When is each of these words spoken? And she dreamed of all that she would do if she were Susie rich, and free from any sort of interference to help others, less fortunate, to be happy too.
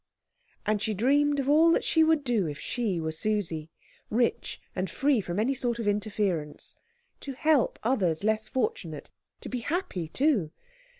And 0.65 0.81
she 0.81 0.95
dreamed 0.95 1.39
of 1.39 1.47
all 1.47 1.69
that 1.69 1.83
she 1.83 2.03
would 2.03 2.23
do 2.23 2.47
if 2.47 2.57
she 2.57 2.99
were 2.99 3.11
Susie 3.11 3.69
rich, 4.09 4.59
and 4.75 4.89
free 4.89 5.21
from 5.21 5.37
any 5.39 5.53
sort 5.53 5.77
of 5.77 5.87
interference 5.87 6.75
to 7.19 7.33
help 7.33 7.77
others, 7.83 8.23
less 8.23 8.49
fortunate, 8.49 9.11
to 9.41 9.49
be 9.49 9.59
happy 9.59 10.07
too. 10.07 10.49